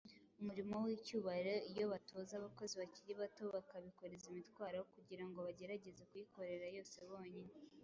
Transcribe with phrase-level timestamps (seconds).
[0.41, 6.97] umurimo w’icyubahiro iyo batoza abakozi bakiri bato bakabikoreza imitwaro aho kugira ngo bagerageze kuyikorera yose
[7.11, 7.51] bonyine.